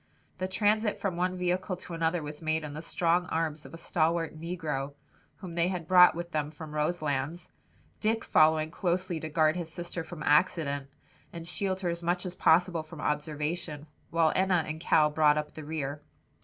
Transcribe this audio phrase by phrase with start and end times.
[0.39, 3.77] The transit from one vehicle to another was made in the strong arms of a
[3.77, 4.95] stalwart negro
[5.35, 7.51] whom they had brought with them from Roselands,
[7.99, 10.87] Dick following closely to guard his sister from accident,
[11.31, 15.53] and shield her as much as possible from observation, while Enna and Cal brought up
[15.53, 16.01] the rear.